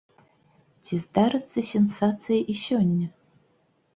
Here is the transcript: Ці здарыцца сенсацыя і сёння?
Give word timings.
Ці 0.85 0.95
здарыцца 1.03 1.59
сенсацыя 1.73 2.39
і 2.53 2.57
сёння? 2.65 3.07